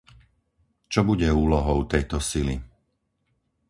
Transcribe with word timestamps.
Čo 0.91 1.01
bude 1.09 1.29
úlohou 1.43 1.79
tejto 1.93 2.17
sily? 2.29 2.55